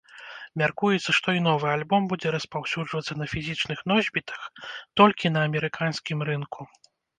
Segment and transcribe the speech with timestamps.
[0.59, 4.41] Мяркуецца, што і новы альбом будзе распаўсюджвацца на фізічных носьбітах
[5.03, 6.61] толькі на амерыканскім рынку.